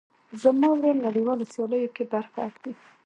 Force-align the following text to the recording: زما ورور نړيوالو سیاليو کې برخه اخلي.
زما 0.41 0.67
ورور 0.71 0.95
نړيوالو 1.07 1.49
سیاليو 1.53 1.93
کې 1.95 2.03
برخه 2.13 2.39
اخلي. 2.49 2.73